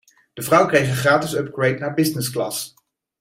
De 0.33 0.41
vrouw 0.41 0.65
kreeg 0.65 0.87
een 0.89 0.95
gratis 0.95 1.33
upgrade 1.35 1.77
naar 1.77 1.93
businessclass. 1.93 2.73